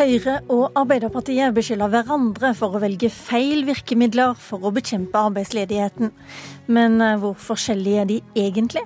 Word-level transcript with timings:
Høyre 0.00 0.38
og 0.48 0.78
Arbeiderpartiet 0.80 1.52
beskylder 1.52 1.90
hverandre 1.92 2.54
for 2.56 2.72
å 2.72 2.80
velge 2.80 3.10
feil 3.12 3.66
virkemidler 3.68 4.32
for 4.40 4.64
å 4.64 4.70
bekjempe 4.72 5.20
arbeidsledigheten. 5.28 6.08
Men 6.72 6.96
eh, 7.04 7.18
hvor 7.20 7.34
forskjellige 7.36 8.00
er 8.00 8.08
de 8.08 8.16
egentlig? 8.32 8.80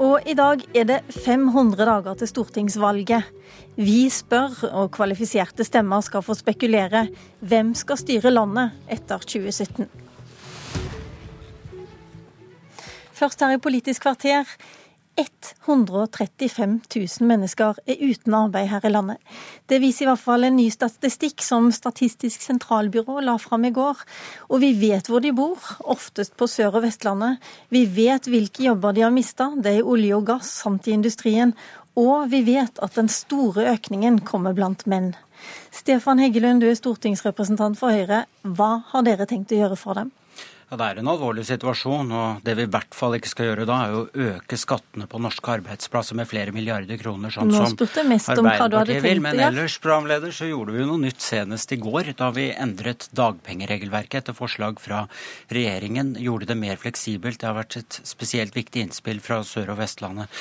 Og 0.00 0.24
i 0.24 0.32
dag 0.32 0.64
er 0.72 0.86
det 0.88 0.98
500 1.18 1.84
dager 1.84 2.16
til 2.16 2.30
stortingsvalget. 2.30 3.28
Vi 3.76 4.06
spør, 4.08 4.56
og 4.70 4.88
kvalifiserte 4.96 5.66
stemmer 5.68 6.00
skal 6.00 6.24
få 6.24 6.38
spekulere, 6.38 7.10
hvem 7.44 7.74
skal 7.76 8.00
styre 8.00 8.32
landet 8.32 8.72
etter 8.88 9.20
2017? 9.20 9.84
Først 13.20 13.44
her 13.44 13.52
i 13.52 13.60
Politisk 13.60 14.08
kvarter. 14.08 14.48
135 15.18 16.78
000 16.94 17.26
mennesker 17.28 17.76
er 17.84 18.00
uten 18.00 18.34
arbeid 18.34 18.70
her 18.70 18.86
i 18.88 18.92
landet. 18.92 19.18
Det 19.68 19.80
viser 19.82 20.06
i 20.06 20.08
hvert 20.08 20.22
fall 20.22 20.46
en 20.46 20.56
ny 20.56 20.68
statistikk 20.72 21.44
som 21.44 21.68
Statistisk 21.72 22.42
sentralbyrå 22.44 23.20
la 23.24 23.36
fram 23.40 23.66
i 23.68 23.72
går. 23.74 24.00
Og 24.48 24.62
vi 24.64 24.72
vet 24.80 25.10
hvor 25.10 25.20
de 25.20 25.34
bor, 25.36 25.60
oftest 25.84 26.36
på 26.36 26.48
Sør- 26.48 26.78
og 26.78 26.86
Vestlandet. 26.86 27.42
Vi 27.68 27.84
vet 27.86 28.28
hvilke 28.30 28.64
jobber 28.70 28.96
de 28.96 29.04
har 29.04 29.12
mista, 29.14 29.50
det 29.56 29.74
er 29.74 29.82
i 29.82 29.86
olje 29.94 30.16
og 30.16 30.26
gass 30.32 30.54
samt 30.62 30.88
i 30.88 30.96
industrien. 30.96 31.52
Og 31.98 32.30
vi 32.32 32.40
vet 32.46 32.80
at 32.80 32.96
den 32.96 33.10
store 33.12 33.68
økningen 33.74 34.22
kommer 34.24 34.56
blant 34.56 34.86
menn. 34.88 35.12
Stefan 35.74 36.22
Heggelund, 36.22 36.62
du 36.62 36.70
er 36.70 36.78
stortingsrepresentant 36.78 37.76
for 37.76 37.92
Høyre. 37.92 38.24
Hva 38.46 38.78
har 38.94 39.04
dere 39.04 39.28
tenkt 39.28 39.52
å 39.52 39.60
gjøre 39.60 39.76
for 39.76 39.98
dem? 39.98 40.12
Ja, 40.72 40.76
Det 40.80 40.86
er 40.88 40.98
en 41.02 41.08
alvorlig 41.12 41.42
situasjon, 41.44 42.12
og 42.16 42.38
det 42.46 42.54
vi 42.56 42.64
i 42.64 42.68
hvert 42.72 42.94
fall 42.96 43.18
ikke 43.18 43.28
skal 43.28 43.50
gjøre 43.50 43.64
da, 43.68 43.74
er 43.84 43.96
å 43.98 44.06
øke 44.08 44.56
skattene 44.56 45.04
på 45.04 45.18
norske 45.20 45.50
arbeidsplasser 45.58 46.16
med 46.16 46.30
flere 46.30 46.54
milliarder 46.56 46.96
kroner, 46.96 47.28
sånn 47.28 47.52
som 47.52 47.74
Arbeiderpartiet 47.76 49.02
vil. 49.04 49.20
Men 49.20 49.36
ellers, 49.36 49.76
programleder, 49.84 50.32
så 50.32 50.48
gjorde 50.48 50.72
vi 50.72 50.80
jo 50.80 50.86
noe 50.88 51.02
nytt 51.02 51.20
senest 51.20 51.74
i 51.76 51.78
går, 51.82 52.14
da 52.16 52.30
vi 52.32 52.46
endret 52.56 53.10
dagpengeregelverket 53.12 54.22
etter 54.22 54.36
forslag 54.38 54.80
fra 54.80 55.02
regjeringen. 55.52 56.14
Gjorde 56.24 56.48
det 56.48 56.56
mer 56.56 56.80
fleksibelt. 56.80 57.42
Det 57.42 57.50
har 57.50 57.58
vært 57.58 57.76
et 57.82 58.00
spesielt 58.08 58.56
viktig 58.56 58.86
innspill 58.86 59.20
fra 59.20 59.42
Sør- 59.44 59.74
og 59.74 59.80
Vestlandet. 59.82 60.32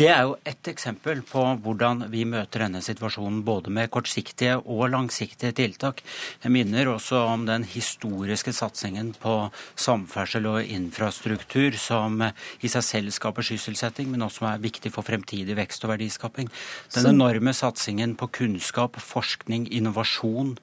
Det 0.00 0.08
er 0.08 0.24
jo 0.30 0.38
ett 0.48 0.72
eksempel 0.72 1.20
på 1.20 1.44
hvordan 1.60 2.06
vi 2.08 2.24
møter 2.24 2.64
denne 2.64 2.80
situasjonen, 2.80 3.44
både 3.44 3.68
med 3.68 3.92
kortsiktige 3.92 4.56
og 4.56 4.88
langsiktige 4.96 5.52
tiltak. 5.52 6.00
Jeg 6.40 6.56
minner 6.56 6.94
også 6.96 7.26
om 7.28 7.44
den 7.44 7.68
historiske 7.76 8.56
satsingen 8.56 9.12
på 9.20 9.36
samferdsel 9.74 10.46
og 10.50 10.62
infrastruktur, 10.62 11.76
som 11.80 12.20
i 12.22 12.70
seg 12.70 12.84
selv 12.84 13.14
skaper 13.14 13.46
sysselsetting, 13.46 14.10
men 14.12 14.24
også 14.26 14.46
er 14.50 14.62
viktig 14.62 14.92
for 14.94 15.06
fremtidig 15.06 15.56
vekst 15.58 15.84
og 15.86 15.94
verdiskaping. 15.94 16.50
Den 16.94 17.10
enorme 17.14 17.54
satsingen 17.56 18.16
på 18.18 18.30
kunnskap, 18.40 18.98
forskning, 19.00 19.68
innovasjon, 19.72 20.56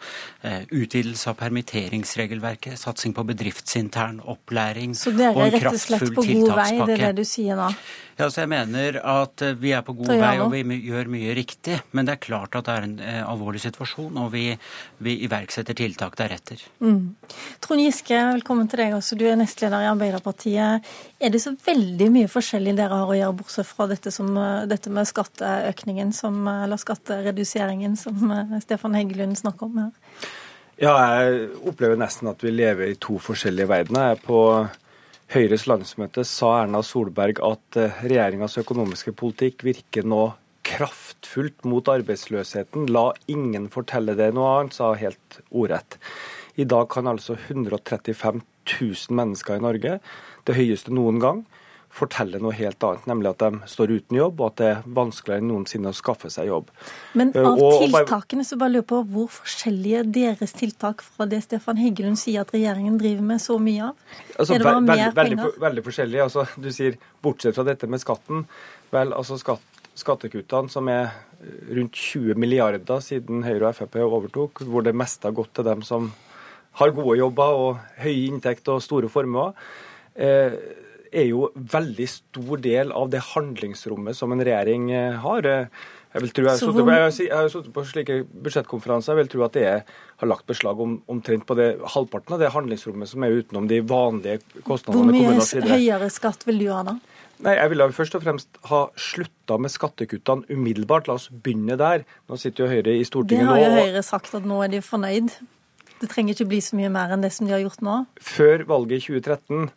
eh, 0.44 0.64
utvidelse 0.72 1.30
av 1.30 1.40
permitteringsregelverket, 1.42 2.78
satsing 2.80 3.14
på 3.14 3.26
bedriftsintern 3.28 4.22
opplæring 4.24 4.94
og 4.94 5.06
en 5.14 5.14
kraftfull 5.14 5.14
tiltakspakke. 5.14 5.14
Så 5.14 5.18
dere 5.18 5.48
er 5.48 5.52
rett 5.58 5.74
og 5.74 5.82
slett 5.82 6.16
på 6.16 6.26
god 6.30 6.56
vei, 6.58 6.72
det 6.86 6.98
er 6.98 7.06
det 7.08 7.16
du 7.22 7.28
sier 7.28 7.60
nå? 7.60 7.70
Ja, 8.18 8.28
så 8.30 8.44
jeg 8.44 8.50
mener 8.52 9.00
at 9.00 9.42
eh, 9.42 9.56
vi 9.58 9.72
er 9.74 9.82
på 9.86 9.96
god 9.98 10.12
vei, 10.12 10.34
og 10.44 10.54
vi 10.54 10.78
gjør 10.86 11.10
mye 11.10 11.34
riktig. 11.38 11.80
Men 11.98 12.06
det 12.06 12.16
er 12.16 12.22
klart 12.22 12.58
at 12.60 12.68
det 12.68 12.76
er 12.76 12.86
en 12.88 12.96
eh, 13.02 13.22
alvorlig 13.26 13.64
situasjon, 13.64 14.20
og 14.22 14.30
vi, 14.36 14.46
vi 15.04 15.16
iverksetter 15.26 15.78
tiltak 15.78 16.18
deretter. 16.20 16.62
Mm. 16.84 17.16
Trond 17.64 17.82
Giske, 17.82 18.20
velkommen 18.36 18.70
til 18.70 18.84
deg 18.84 18.94
også. 19.00 19.18
Du 19.18 19.26
er 19.30 19.40
nestleder 19.40 19.88
i 19.88 19.90
Arbeiderpartiet. 19.90 20.94
Er 21.24 21.34
det 21.34 21.42
så 21.42 21.56
veldig 21.66 22.12
mye 22.14 22.30
forskjellig 22.30 22.76
dere 22.78 23.02
har 23.02 23.10
å 23.10 23.18
gjøre, 23.18 23.38
bortsett 23.42 23.70
fra 23.72 23.90
dette, 23.90 24.14
som, 24.14 24.30
eh, 24.38 24.68
dette 24.70 24.94
med 24.94 25.10
skatteøkningen, 25.10 26.14
som, 26.14 26.40
eller 26.54 26.82
skattereduseringen, 26.82 27.98
som 27.98 28.30
Stefan 28.62 29.00
Heggelund 29.00 29.42
snakker 29.42 29.72
om 29.72 29.86
her? 29.88 30.32
Ja, 30.82 30.94
jeg 31.22 31.50
opplever 31.70 31.98
nesten 31.98 32.30
at 32.32 32.42
vi 32.44 32.54
lever 32.54 32.92
i 32.92 32.98
to 33.02 33.20
forskjellige 33.22 33.70
verdener. 33.70 34.18
På 34.22 34.40
Høyres 35.32 35.64
landsmøte 35.70 36.26
sa 36.28 36.50
Erna 36.62 36.84
Solberg 36.86 37.40
at 37.46 37.78
eh, 37.80 38.02
regjeringas 38.04 38.60
økonomiske 38.62 39.16
politikk 39.18 39.64
virker 39.66 40.06
nå 40.06 40.34
kraftfullt 40.68 41.66
mot 41.68 41.88
arbeidsløsheten. 41.92 42.90
La 42.92 43.10
ingen 43.32 43.70
fortelle 43.72 44.18
det 44.20 44.30
noe 44.36 44.52
annet, 44.60 44.76
sa 44.76 44.94
helt 45.00 45.40
ordrett. 45.50 45.98
I 46.60 46.68
dag 46.70 46.90
kan 46.92 47.10
altså 47.10 47.38
135 47.40 48.44
000 48.44 49.18
mennesker 49.18 49.58
i 49.58 49.64
Norge, 49.64 49.98
det 50.46 50.58
høyeste 50.58 50.94
noen 50.94 51.20
gang, 51.24 51.44
fortelle 51.94 52.40
noe 52.42 52.56
helt 52.58 52.82
annet, 52.84 53.04
nemlig 53.06 53.30
at 53.36 53.44
de 53.44 53.68
står 53.70 53.92
uten 53.94 54.18
jobb, 54.18 54.40
og 54.42 54.48
at 54.48 54.56
det 54.62 54.68
er 54.72 54.80
vanskeligere 54.98 55.44
enn 55.44 55.50
noensinne 55.52 55.92
å 55.92 55.94
skaffe 55.94 56.32
seg 56.34 56.48
jobb. 56.50 56.72
Men 57.14 57.32
Eh, 57.36 57.46
av 57.46 57.60
og- 57.62 57.82
tiltakene 57.84 58.42
så 58.44 58.58
bare 58.58 58.72
lurer 58.74 58.88
på 58.90 59.04
hvor 59.06 59.28
forskjellige 59.30 60.00
er 60.00 60.04
deres 60.04 60.54
tiltak 60.58 61.02
fra 61.04 61.26
det 61.30 61.44
Stefan 61.44 61.78
Heggelund 61.78 62.18
sier 62.18 62.42
at 62.42 62.52
regjeringen 62.52 62.98
driver 62.98 63.22
med 63.22 63.40
så 63.40 63.60
mye 63.62 63.90
av? 63.90 63.96
Altså, 64.40 64.56
er 64.56 64.58
det 64.58 64.66
bare 64.66 64.82
mer 64.82 65.12
veldig, 65.12 65.38
penger? 65.38 65.60
veldig 65.60 65.84
forskjellig. 65.84 66.24
Altså, 66.24 66.48
du 66.60 66.70
sier 66.72 66.98
bortsett 67.22 67.54
fra 67.56 67.64
dette 67.64 67.88
med 67.88 68.00
skatten. 68.02 68.46
Vel, 68.92 69.14
altså 69.14 69.38
skatt, 69.38 69.62
skattekuttene 69.96 70.70
som 70.72 70.88
er 70.90 71.12
rundt 71.70 71.92
20 71.94 72.34
milliarder 72.36 73.02
siden 73.02 73.44
Høyre 73.44 73.68
og 73.70 73.76
Frp 73.76 73.96
overtok, 74.02 74.66
hvor 74.66 74.82
det 74.84 74.96
meste 74.96 75.26
har 75.26 75.32
gått 75.34 75.54
til 75.54 75.64
dem 75.66 75.84
som 75.84 76.12
har 76.74 76.90
gode 76.90 77.18
jobber 77.20 77.54
og 77.54 77.80
høy 78.00 78.30
inntekt 78.32 78.68
og 78.68 78.82
store 78.82 79.08
formuer, 79.10 79.54
eh, 80.16 80.52
er 81.14 81.28
jo 81.30 81.50
veldig 81.56 82.08
stor 82.10 82.62
del 82.64 82.94
av 82.96 83.10
det 83.14 83.22
handlingsrommet 83.34 84.18
som 84.18 84.34
en 84.34 84.44
regjering 84.44 84.90
eh, 84.92 85.20
har. 85.24 85.46
Eh, 85.46 85.84
Jeg 86.14 86.22
vil 86.22 86.30
tro, 86.30 86.44
jeg 86.46 86.60
har 86.62 86.74
på, 86.78 86.84
jeg 86.94 87.32
har 87.34 87.48
sittet 87.50 87.74
på 87.74 87.84
slike 87.90 88.16
budsjettkonferanser. 88.46 89.16
Jeg 89.16 89.24
vil 89.24 89.32
tro 89.32 89.46
at 89.48 89.56
det 89.58 89.64
er, 89.66 89.80
har 90.22 90.30
lagt 90.30 90.46
beslag 90.46 90.78
om 90.80 91.00
omtrent 91.10 91.48
på 91.50 91.56
det, 91.58 91.72
halvparten 91.96 92.36
av 92.36 92.44
det 92.44 92.52
handlingsrommet 92.54 93.10
som 93.10 93.26
er 93.26 93.34
utenom 93.40 93.66
de 93.68 93.80
vanlige 93.82 94.44
Hvor 94.68 95.08
mye 95.10 95.40
høyere 95.66 96.12
skatt 96.14 96.46
vil 96.46 96.62
du 96.62 96.68
ha 96.70 96.84
da? 96.86 97.00
Nei, 97.44 97.56
Jeg 97.58 97.72
ville 97.74 97.90
først 97.92 98.16
og 98.16 98.24
fremst 98.24 98.62
ha 98.70 98.84
slutta 98.96 99.58
med 99.58 99.74
skattekuttene 99.74 100.46
umiddelbart. 100.54 101.10
La 101.10 101.18
oss 101.18 101.30
begynne 101.34 101.76
der. 101.82 102.06
Nå 102.30 102.38
sitter 102.38 102.66
jo 102.68 102.70
Høyre 102.72 102.94
i 102.94 103.04
Stortinget 103.10 103.50
nå. 103.50 103.56
Det 103.58 103.66
har 103.66 103.74
jo 103.74 103.88
Høyre 103.90 104.04
sagt 104.06 104.36
at 104.38 104.46
nå 104.48 104.62
er 104.64 104.70
de 104.72 104.84
fornøyd. 104.86 105.34
Det 106.00 106.12
trenger 106.12 106.38
ikke 106.38 106.50
bli 106.52 106.60
så 106.62 106.78
mye 106.78 106.92
mer 106.94 107.16
enn 107.16 107.24
det 107.26 107.34
som 107.34 107.48
de 107.48 107.56
har 107.56 107.64
gjort 107.64 107.82
nå. 107.84 108.04
Før 108.22 108.68
valget 108.70 109.02
i 109.02 109.18
2013 109.18 109.72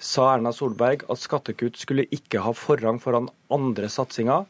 sa 0.00 0.30
Erna 0.32 0.52
Solberg 0.56 1.04
at 1.12 1.20
skattekutt 1.20 1.76
skulle 1.78 2.08
ikke 2.08 2.40
ha 2.42 2.54
forrang 2.56 2.98
foran 3.02 3.28
andre 3.52 3.90
satsinger. 3.92 4.46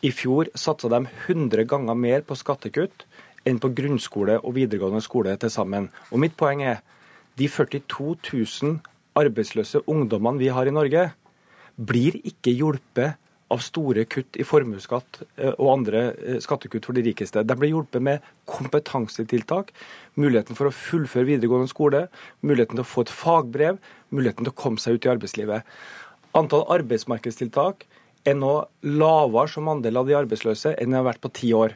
I 0.00 0.10
fjor 0.16 0.48
satsa 0.56 0.88
de 0.88 1.04
100 1.28 1.66
ganger 1.68 1.98
mer 1.98 2.24
på 2.24 2.38
skattekutt 2.40 3.04
enn 3.44 3.60
på 3.60 3.70
grunnskole 3.76 4.38
og 4.40 4.56
videregående 4.56 5.04
skole 5.04 5.36
til 5.40 5.52
sammen. 5.52 5.90
Og 6.08 6.22
mitt 6.24 6.36
poeng 6.40 6.64
er 6.64 6.80
de 7.36 7.48
42 7.48 8.16
000 8.32 8.78
arbeidsløse 9.20 9.84
ungdommene 9.90 10.40
vi 10.40 10.48
har 10.52 10.68
i 10.68 10.74
Norge, 10.74 11.10
blir 11.76 12.16
ikke 12.24 12.52
hjulpet 12.56 13.19
av 13.50 13.62
store 13.64 14.04
kutt 14.10 14.38
i 14.38 14.46
formuesskatt 14.46 15.22
eh, 15.22 15.52
og 15.52 15.72
andre 15.72 16.02
eh, 16.14 16.40
skattekutt 16.42 16.86
for 16.86 16.96
de 16.96 17.04
rikeste. 17.06 17.42
De 17.46 17.56
ble 17.58 17.72
hjulpet 17.72 18.04
med 18.06 18.26
kompetansetiltak, 18.50 19.72
muligheten 20.20 20.58
for 20.58 20.70
å 20.70 20.74
fullføre 20.74 21.28
videregående 21.32 21.70
skole, 21.70 22.04
muligheten 22.46 22.78
til 22.78 22.84
å 22.84 22.90
få 22.90 23.06
et 23.06 23.14
fagbrev, 23.14 23.80
muligheten 24.14 24.46
til 24.46 24.54
å 24.54 24.60
komme 24.62 24.82
seg 24.82 24.98
ut 24.98 25.08
i 25.08 25.12
arbeidslivet. 25.14 25.78
Antall 26.38 26.66
arbeidsmarkedstiltak 26.76 27.86
er 28.28 28.36
nå 28.38 28.52
lavere 28.86 29.50
som 29.50 29.70
andel 29.72 29.98
av 29.98 30.10
de 30.10 30.18
arbeidsløse 30.18 30.76
enn 30.76 30.92
det 30.92 31.00
har 31.00 31.08
vært 31.08 31.24
på 31.24 31.32
ti 31.40 31.54
år. 31.56 31.74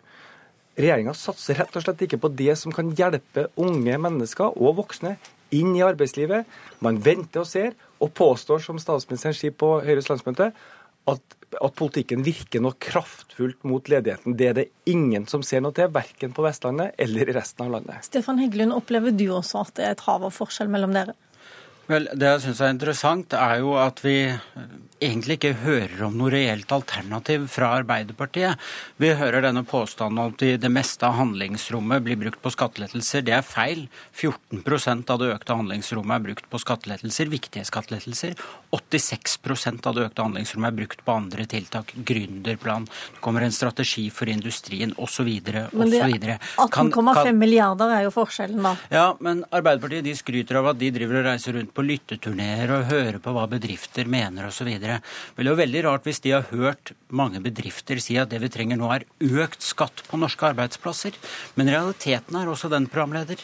Regjeringa 0.79 1.15
satser 1.15 1.59
rett 1.61 1.77
og 1.79 1.85
slett 1.85 2.03
ikke 2.07 2.21
på 2.23 2.31
det 2.35 2.55
som 2.59 2.75
kan 2.75 2.91
hjelpe 2.99 3.49
unge 3.63 3.99
mennesker 4.03 4.57
og 4.59 4.79
voksne 4.81 5.17
inn 5.55 5.75
i 5.77 5.85
arbeidslivet. 5.87 6.49
Man 6.83 6.99
venter 7.03 7.45
og 7.45 7.49
ser, 7.49 7.75
og 8.03 8.11
påstår, 8.19 8.63
som 8.63 8.81
statsministeren 8.83 9.37
sier 9.39 9.55
på 9.55 9.77
Høyres 9.85 10.11
landsmøte, 10.11 10.51
at, 11.11 11.37
at 11.63 11.77
politikken 11.79 12.25
virker 12.27 12.63
noe 12.65 12.77
kraftfullt 12.81 13.67
mot 13.69 13.89
ledigheten. 13.91 14.37
Det 14.39 14.49
er 14.51 14.57
det 14.59 14.67
ingen 14.91 15.27
som 15.31 15.45
ser 15.47 15.63
noe 15.65 15.75
til, 15.77 15.91
verken 15.95 16.35
på 16.35 16.45
Vestlandet 16.47 16.97
eller 16.99 17.31
i 17.31 17.37
resten 17.37 17.67
av 17.67 17.77
landet. 17.77 18.07
Stefan 18.07 18.41
Heggelund, 18.43 18.75
opplever 18.77 19.15
du 19.15 19.27
også 19.31 19.65
at 19.65 19.75
det 19.79 19.87
er 19.87 19.97
et 19.97 20.07
hav 20.09 20.27
av 20.27 20.35
forskjell 20.35 20.73
mellom 20.73 20.95
dere? 20.97 21.17
Vel, 21.91 22.09
Det 22.17 22.31
jeg 22.31 22.45
syns 22.47 22.63
er 22.65 22.73
interessant, 22.73 23.35
er 23.37 23.61
jo 23.61 23.75
at 23.77 24.01
vi 24.05 24.17
eh, 24.25 24.75
egentlig 25.05 25.37
ikke 25.37 25.53
hører 25.61 26.05
om 26.07 26.17
noe 26.17 26.33
reelt 26.33 26.71
alternativ 26.73 27.47
fra 27.53 27.75
Arbeiderpartiet. 27.81 28.61
Vi 29.01 29.11
hører 29.19 29.45
denne 29.45 29.65
påstanden 29.69 30.21
om 30.23 30.33
at 30.33 30.45
det 30.63 30.71
meste 30.73 31.05
av 31.05 31.19
handlingsrommet 31.19 32.05
blir 32.07 32.17
brukt 32.21 32.41
på 32.43 32.53
skattelettelser. 32.55 33.25
Det 33.27 33.35
er 33.37 33.45
feil. 33.45 33.85
14% 34.17 35.13
av 35.13 35.21
det 35.21 35.33
økte 35.35 35.59
handlingsrommet 35.59 36.17
er 36.17 36.25
brukt 36.29 36.49
på 36.51 36.61
skattelettelser, 36.63 37.29
viktige 37.33 37.67
skattelettelser. 37.69 38.39
86% 38.75 39.91
av 39.91 39.99
det 39.99 40.07
økte 40.09 40.25
handlingsrommet 40.25 40.73
er 40.73 40.79
brukt 40.81 41.05
på 41.05 41.19
andre 41.19 41.47
tiltak. 41.51 41.93
Gründerplan, 42.07 42.89
det 42.89 43.23
kommer 43.25 43.45
en 43.45 43.55
strategi 43.55 44.07
for 44.15 44.31
industrien 44.33 44.95
osv. 44.97 45.29
Osv. 45.75 46.17
18,5 46.65 47.33
milliarder 47.37 47.93
er 47.99 48.07
jo 48.09 48.15
forskjellen, 48.15 48.65
da. 48.65 48.75
Ja, 48.95 49.07
men 49.21 49.45
Arbeiderpartiet 49.53 50.07
de 50.07 50.17
skryter 50.17 50.63
av 50.63 50.73
at 50.73 50.81
de 50.81 50.89
driver 50.95 51.21
og 51.21 51.29
reiser 51.29 51.59
rundt 51.59 51.74
på 51.75 51.85
lytteturneer 51.85 52.71
og 52.75 52.89
høre 52.91 53.21
på 53.23 53.35
hva 53.35 53.45
bedrifter 53.51 54.09
mener 54.11 54.49
osv. 54.49 54.71
Det 54.81 54.93
er 54.95 55.49
jo 55.51 55.57
veldig 55.59 55.85
rart 55.89 56.07
hvis 56.09 56.23
de 56.25 56.35
har 56.37 56.49
hørt 56.53 56.95
mange 57.09 57.43
bedrifter 57.45 58.01
si 58.03 58.19
at 58.21 58.31
det 58.33 58.41
vi 58.45 58.53
trenger 58.53 58.81
nå 58.81 58.91
er 58.95 59.07
økt 59.45 59.65
skatt 59.65 60.05
på 60.09 60.21
norske 60.21 60.47
arbeidsplasser. 60.53 61.17
Men 61.59 61.73
realiteten 61.73 62.39
er 62.39 62.51
også 62.51 62.71
den, 62.73 62.87
programleder, 62.91 63.43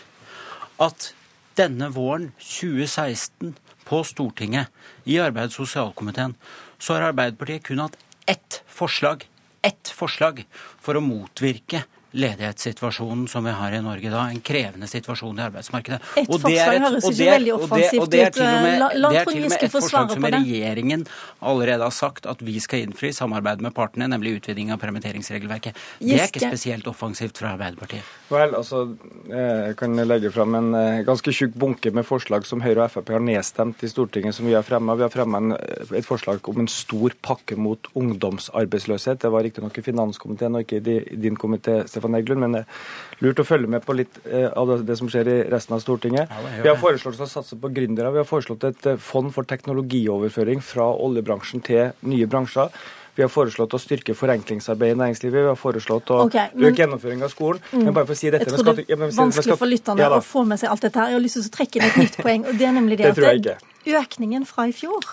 at 0.80 1.12
denne 1.58 1.90
våren 1.92 2.30
2016 2.38 3.56
på 3.90 4.02
Stortinget, 4.06 4.70
i 5.04 5.18
arbeids- 5.18 5.58
og 5.58 5.66
sosialkomiteen, 5.66 6.36
så 6.78 6.94
har 6.94 7.08
Arbeiderpartiet 7.10 7.64
kun 7.66 7.82
hatt 7.82 7.96
ett 8.30 8.60
forslag, 8.70 9.24
ett 9.66 9.90
forslag 9.90 10.44
for 10.80 10.96
å 10.96 11.02
motvirke 11.02 11.82
ledighetssituasjonen 12.12 13.28
som 13.28 13.44
vi 13.44 13.52
har 13.54 13.72
i 13.72 13.80
Norge 13.82 14.10
da, 14.10 14.24
en 14.30 14.40
krevende 14.44 14.88
situasjon 14.90 15.38
i 15.38 15.44
arbeidsmarkedet. 15.46 16.00
Et 16.18 16.28
og 16.28 16.40
forslag 16.42 16.76
et, 16.76 16.84
høres 16.84 17.08
ikke 17.10 17.28
veldig 17.30 17.52
offensivt 17.56 18.02
ut. 18.02 18.10
Det 18.10 18.22
er 18.24 18.32
til 18.34 18.46
og 18.46 18.64
med, 18.64 18.80
det 18.80 19.20
er 19.20 19.30
til 19.30 19.44
og 19.44 19.52
med 19.52 19.66
et 19.66 19.74
forslag 19.74 20.14
som 20.14 20.26
regjeringen 20.34 21.04
allerede 21.52 21.86
har 21.86 21.94
sagt 21.94 22.26
at 22.30 22.42
vi 22.44 22.56
skal 22.62 22.86
innfri 22.86 23.12
i 23.12 23.16
samarbeid 23.16 23.62
med 23.64 23.74
partene, 23.76 24.08
nemlig 24.10 24.38
utviding 24.40 24.72
av 24.74 24.80
permitteringsregelverket. 24.82 25.78
Det 26.00 26.18
er 26.18 26.26
ikke 26.26 26.50
spesielt 26.50 26.90
offensivt 26.90 27.38
fra 27.38 27.54
Arbeiderpartiet. 27.54 28.06
Vel, 28.30 28.54
altså, 28.54 28.82
Jeg 29.30 29.76
kan 29.78 29.94
legge 30.06 30.30
fram 30.34 30.54
en 30.54 30.74
eh, 30.74 31.02
ganske 31.06 31.32
tjukk 31.34 31.54
bunke 31.58 31.90
med 31.94 32.06
forslag 32.06 32.46
som 32.46 32.62
Høyre 32.64 32.86
og 32.86 32.94
Frp 32.94 33.12
har 33.14 33.22
nedstemt 33.22 33.82
i 33.86 33.90
Stortinget, 33.90 34.34
som 34.34 34.46
vi 34.48 34.54
har 34.56 34.66
fremma. 34.66 34.96
Vi 34.98 35.06
har 35.06 35.12
fremma 35.12 35.40
et 35.56 36.06
forslag 36.06 36.42
om 36.50 36.62
en 36.62 36.70
stor 36.70 37.14
pakke 37.22 37.58
mot 37.58 37.90
ungdomsarbeidsløshet. 37.98 39.22
Det 39.22 39.30
var 39.32 39.46
riktignok 39.46 39.78
i 39.78 39.84
finanskomiteen 39.84 40.58
og 40.58 40.66
ikke 40.66 40.80
i 40.80 41.16
din 41.20 41.38
komité. 41.38 41.80
Stefan 42.00 42.16
Heggelund, 42.16 42.44
men 42.44 42.56
det 42.56 42.62
er 42.64 43.24
lurt 43.24 43.42
å 43.42 43.46
følge 43.46 43.70
med 43.70 43.84
på 43.84 43.96
litt 43.98 44.20
eh, 44.26 44.48
av 44.48 44.72
det 44.86 44.96
som 44.98 45.10
skjer 45.10 45.28
i 45.28 45.36
resten 45.52 45.76
av 45.76 45.82
Stortinget. 45.84 46.32
Vi 46.62 46.68
har 46.68 46.78
foreslått 46.80 47.20
å 47.20 47.28
satse 47.28 47.58
på 47.60 47.72
gründere. 47.76 48.12
Vi 48.14 48.22
har 48.22 48.28
foreslått 48.28 48.64
et 48.70 48.88
eh, 48.94 49.00
fond 49.00 49.32
for 49.34 49.48
teknologioverføring 49.48 50.64
fra 50.64 50.88
oljebransjen 50.96 51.64
til 51.66 51.92
nye 52.08 52.30
bransjer. 52.30 52.72
Vi 53.18 53.24
har 53.24 53.28
foreslått 53.28 53.74
å 53.74 53.80
styrke 53.82 54.14
forenklingsarbeidet 54.16 54.96
i 54.96 55.00
næringslivet. 55.02 55.42
Vi 55.44 55.50
har 55.50 55.58
foreslått 55.58 56.12
å 56.14 56.22
okay, 56.24 56.54
men, 56.54 56.70
øke 56.70 56.84
gjennomføring 56.84 57.24
av 57.26 57.32
skolen. 57.32 57.60
Mm, 57.74 57.82
men 57.88 57.96
bare 57.96 58.08
for 58.08 58.16
å 58.16 58.20
si 58.20 58.30
dette 58.32 58.46
Jeg 58.48 58.62
tror 58.62 58.78
det 58.78 58.86
er 58.86 59.02
vanskelig 59.02 59.58
for 59.60 59.68
lytterne 59.68 60.06
ja, 60.06 60.12
å 60.16 60.22
få 60.24 60.46
med 60.48 60.62
seg 60.62 60.72
alt 60.72 60.86
dette 60.86 61.02
her. 61.02 61.12
Jeg 61.12 61.18
har 61.18 61.24
lyst 61.26 61.36
til 61.36 61.44
å 61.44 61.52
trekke 61.58 61.80
inn 61.80 61.88
et 61.90 62.00
nytt 62.00 62.18
poeng. 62.24 62.46
og 62.46 62.56
det 62.56 62.68
er 62.70 62.76
nemlig 62.78 63.00
det, 63.02 63.12
det 63.18 63.58
at 63.58 63.68
Økningen 64.00 64.44
fra 64.48 64.68
i 64.70 64.74
fjor, 64.76 65.12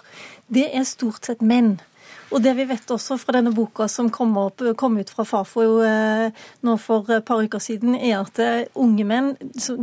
det 0.53 0.69
er 0.75 0.87
stort 0.87 1.27
sett 1.27 1.43
menn. 1.43 1.77
Og 2.27 2.41
det 2.43 2.53
vi 2.57 2.65
vet 2.67 2.91
også 2.91 3.15
fra 3.21 3.37
denne 3.37 3.53
boka 3.55 3.87
som 3.91 4.09
kom, 4.13 4.33
opp, 4.41 4.63
kom 4.79 4.97
ut 4.99 5.11
fra 5.13 5.23
Fafo 5.27 5.63
eh, 5.85 6.27
nå 6.67 6.75
for 6.81 7.07
et 7.15 7.25
par 7.27 7.39
uker 7.43 7.61
siden, 7.63 7.95
er 7.95 8.17
at 8.19 8.41
eh, 8.43 8.65
unge 8.75 9.05
menn 9.07 9.29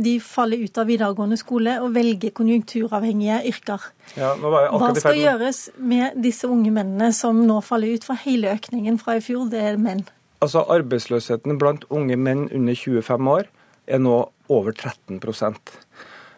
de 0.05 0.15
faller 0.21 0.61
ut 0.61 0.77
av 0.77 0.89
videregående 0.89 1.39
skole 1.41 1.79
og 1.81 1.95
velger 1.95 2.35
konjunkturavhengige 2.37 3.41
yrker. 3.49 3.89
Ja, 4.19 4.35
Hva 4.37 4.91
skal 4.93 5.17
gjøres 5.17 5.63
med 5.77 6.19
disse 6.21 6.49
unge 6.51 6.73
mennene 6.75 7.09
som 7.15 7.41
nå 7.47 7.61
faller 7.65 7.97
ut? 7.97 8.05
For 8.05 8.21
hele 8.27 8.53
økningen 8.53 9.01
fra 9.01 9.17
i 9.17 9.25
fjor, 9.25 9.49
det 9.49 9.63
er 9.71 9.81
menn. 9.81 10.05
Altså 10.43 10.65
Arbeidsløsheten 10.69 11.57
blant 11.57 11.87
unge 11.89 12.17
menn 12.19 12.45
under 12.53 12.77
25 12.77 13.31
år 13.31 13.49
er 13.89 14.01
nå 14.01 14.17
over 14.51 14.73
13 14.75 15.17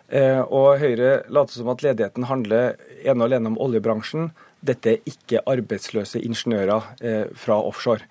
eh, 0.10 0.40
Og 0.40 0.80
Høyre 0.80 1.24
later 1.28 1.54
som 1.54 1.72
at 1.74 1.84
ledigheten 1.84 2.28
handler 2.30 2.78
ene 3.04 3.20
og 3.20 3.28
alene 3.28 3.52
om 3.52 3.60
oljebransjen. 3.60 4.32
Dette 4.66 4.96
er 4.96 5.10
ikke 5.10 5.44
arbeidsløse 5.46 6.22
ingeniører 6.26 6.92
eh, 7.02 7.24
fra 7.38 7.60
offshore. 7.62 8.08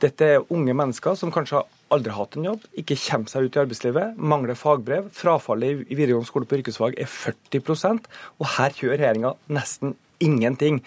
Dette 0.00 0.24
er 0.36 0.52
unge 0.54 0.72
mennesker 0.76 1.16
som 1.18 1.32
kanskje 1.32 1.60
aldri 1.92 2.12
har 2.14 2.24
hatt 2.24 2.36
en 2.38 2.46
jobb, 2.46 2.62
ikke 2.78 2.96
kommer 3.02 3.28
seg 3.28 3.46
ut 3.46 3.56
i 3.56 3.60
arbeidslivet, 3.60 4.20
mangler 4.32 4.56
fagbrev. 4.56 5.10
Frafallet 5.12 5.82
i 5.90 5.98
videregående 5.98 6.30
skole 6.30 6.48
på 6.48 6.60
yrkesfag 6.60 6.96
er 6.96 7.10
40% 7.10 8.08
og 8.38 8.52
her 8.56 8.76
gjør 8.78 8.96
regjeringa 8.96 9.34
nesten 9.52 9.96
ingenting. 10.22 10.80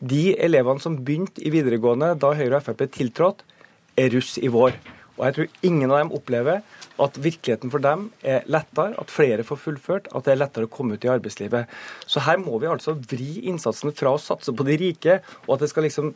De 0.00 0.34
elevene 0.40 0.82
som 0.82 0.98
begynte 0.98 1.40
i 1.44 1.52
videregående 1.52 2.12
da 2.20 2.34
Høyre 2.36 2.60
og 2.60 2.66
Frp 2.66 2.86
tiltrådte, 2.92 3.46
er 4.00 4.12
russ 4.14 4.38
i 4.40 4.48
vår. 4.48 4.76
Og 5.18 5.26
jeg 5.26 5.36
tror 5.36 5.66
ingen 5.66 5.90
av 5.90 6.02
dem 6.02 6.14
opplever 6.16 6.62
at 7.00 7.18
virkeligheten 7.20 7.72
for 7.72 7.82
dem 7.84 8.08
er 8.26 8.46
lettere, 8.50 8.94
at 9.00 9.12
flere 9.12 9.44
får 9.46 9.60
fullført, 9.64 10.10
at 10.14 10.26
det 10.26 10.34
er 10.34 10.42
lettere 10.42 10.68
å 10.68 10.72
komme 10.72 10.96
ut 10.96 11.06
i 11.06 11.12
arbeidslivet. 11.12 11.70
Så 12.06 12.24
her 12.26 12.40
må 12.42 12.58
vi 12.60 12.68
altså 12.70 12.96
vri 12.98 13.46
innsatsen 13.50 13.94
fra 13.96 14.14
å 14.14 14.20
satse 14.20 14.52
på 14.52 14.66
de 14.68 14.76
rike, 14.80 15.20
og 15.46 15.56
at 15.56 15.64
det 15.64 15.70
skal 15.72 15.88
liksom 15.88 16.12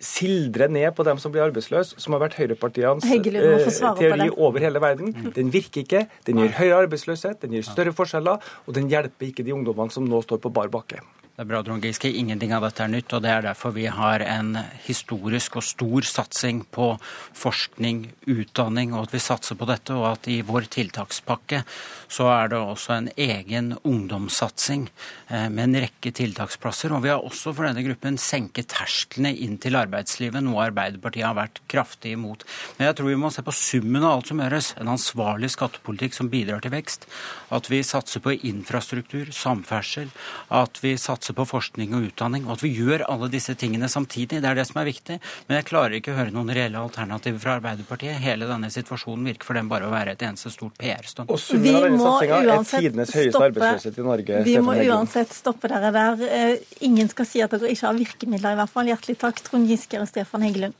sildre 0.00 0.68
ned 0.72 0.94
på 0.96 1.04
dem 1.04 1.18
som 1.20 1.32
blir 1.32 1.44
arbeidsløse, 1.44 1.98
som 2.00 2.14
har 2.16 2.22
vært 2.22 2.38
høyrepartienes 2.38 3.04
eh, 3.04 3.66
teori 3.98 4.30
over 4.32 4.64
hele 4.64 4.80
verden. 4.80 5.12
Den 5.36 5.52
virker 5.52 5.84
ikke. 5.84 6.06
Den 6.24 6.40
gir 6.40 6.56
høyere 6.56 6.86
arbeidsløshet, 6.86 7.42
den 7.44 7.58
gir 7.58 7.66
større 7.66 7.92
forskjeller, 7.96 8.54
og 8.64 8.78
den 8.78 8.88
hjelper 8.92 9.28
ikke 9.28 9.44
de 9.44 9.52
ungdommene 9.56 9.92
som 9.92 10.08
nå 10.08 10.22
står 10.24 10.40
på 10.40 10.54
bar 10.56 10.72
bakke. 10.72 11.02
Det 11.34 11.42
er 11.42 11.48
bra, 11.50 11.64
Trond 11.66 11.82
Giske. 11.82 12.06
Ingenting 12.14 12.52
av 12.54 12.62
dette 12.62 12.84
er 12.84 12.90
nytt. 12.92 13.10
og 13.10 13.22
Det 13.24 13.30
er 13.32 13.42
derfor 13.42 13.72
vi 13.74 13.88
har 13.90 14.22
en 14.22 14.52
historisk 14.84 15.56
og 15.58 15.64
stor 15.66 16.06
satsing 16.06 16.60
på 16.70 16.92
forskning, 17.34 18.04
utdanning, 18.30 18.92
og 18.94 19.08
at 19.08 19.16
vi 19.16 19.18
satser 19.24 19.58
på 19.58 19.66
dette. 19.66 19.96
Og 19.98 20.12
at 20.12 20.28
i 20.30 20.44
vår 20.46 20.68
tiltakspakke 20.70 21.64
så 22.06 22.28
er 22.30 22.52
det 22.52 22.60
også 22.60 22.94
en 22.94 23.08
egen 23.18 23.72
ungdomssatsing 23.82 24.84
eh, 25.26 25.48
med 25.48 25.64
en 25.64 25.80
rekke 25.82 26.12
tiltaksplasser. 26.14 26.94
Og 26.94 27.02
vi 27.02 27.10
har 27.10 27.18
også 27.26 27.50
for 27.50 27.66
denne 27.66 27.82
gruppen 27.82 28.14
senket 28.14 28.70
tersklene 28.70 29.34
inn 29.34 29.58
til 29.58 29.74
arbeidslivet, 29.80 30.38
noe 30.38 30.68
Arbeiderpartiet 30.68 31.26
har 31.26 31.34
vært 31.34 31.58
kraftig 31.66 32.14
imot. 32.14 32.46
Men 32.78 32.92
jeg 32.92 32.98
tror 33.00 33.10
vi 33.10 33.18
må 33.24 33.32
se 33.34 33.42
på 33.42 33.56
summen 33.58 34.04
av 34.04 34.20
alt 34.20 34.30
som 34.30 34.44
gjøres. 34.44 34.70
En 34.78 34.94
ansvarlig 34.94 35.50
skattepolitikk 35.56 36.14
som 36.14 36.30
bidrar 36.30 36.62
til 36.62 36.76
vekst. 36.76 37.10
At 37.50 37.72
vi 37.74 37.82
satser 37.82 38.22
på 38.22 38.38
infrastruktur, 38.38 39.34
samferdsel. 39.34 40.14
At 40.54 40.78
vi 40.86 40.94
satser 40.94 41.23
satse 41.24 41.34
på 41.36 41.44
forskning 41.48 41.94
og 41.96 42.08
utdanning, 42.10 42.44
og 42.46 42.58
at 42.58 42.64
vi 42.64 42.72
gjør 42.76 43.04
alle 43.08 43.30
disse 43.32 43.54
tingene 43.56 43.88
samtidig. 43.88 44.42
Det 44.42 44.48
er 44.48 44.58
det 44.58 44.66
som 44.68 44.80
er 44.80 44.88
viktig. 44.88 45.18
Men 45.48 45.58
jeg 45.58 45.66
klarer 45.70 45.96
ikke 45.96 46.12
å 46.12 46.18
høre 46.18 46.34
noen 46.34 46.52
reelle 46.52 46.80
alternativer 46.80 47.40
fra 47.40 47.56
Arbeiderpartiet. 47.58 48.18
Hele 48.20 48.48
denne 48.50 48.70
situasjonen 48.72 49.24
virker 49.30 49.48
for 49.48 49.58
dem 49.58 49.70
bare 49.72 49.88
å 49.88 49.92
være 49.94 50.14
et 50.14 50.24
eneste 50.26 50.52
stort 50.52 50.76
PR-stunt. 50.80 51.32
Og 51.32 51.40
summen 51.40 51.78
av 51.78 51.88
denne 51.88 52.02
satsinga 52.02 52.42
er 52.44 52.68
tidenes 52.68 53.14
høyeste 53.16 53.44
arbeidsløshet 53.48 54.00
i 54.00 54.06
Norge. 54.10 54.44
Vi 54.50 54.58
må 54.64 54.76
uansett 54.84 55.34
stoppe 55.34 55.72
dere 55.72 55.92
der. 55.94 56.26
Eh, 56.28 56.78
ingen 56.84 57.08
skal 57.12 57.28
si 57.30 57.44
at 57.44 57.54
dere 57.54 57.72
ikke 57.72 57.88
har 57.88 57.98
virkemidler, 57.98 58.56
i 58.56 58.62
hvert 58.62 58.76
fall. 58.76 58.92
Hjertelig 58.92 59.20
takk, 59.24 59.44
Trond 59.48 59.70
Giske 59.70 60.02
og 60.02 60.10
Stefan 60.10 60.44
Heggelund. 60.44 60.76